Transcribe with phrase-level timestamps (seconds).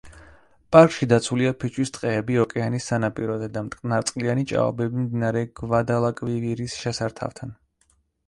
[0.75, 7.53] პარკში დაცულია ფიჭვის ტყეები ოკეანის სანაპიროზე და მტკნარწყლიანი ჭაობები მდინარე გვადალკვივირის შესართავთან.